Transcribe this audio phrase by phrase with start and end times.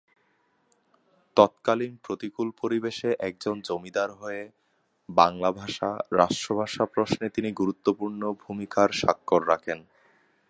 [1.37, 4.43] তৎকালীন প্রতিকূল পরিবেশে একজন জমিদার হয়ে
[5.09, 5.89] বাংলা ভাষা
[6.11, 9.79] রাষ্ট্রভাষা প্রশ্নে তিনি গুরুত্বপূর্ণ ভূমিকার স্বাক্ষর রাখেন।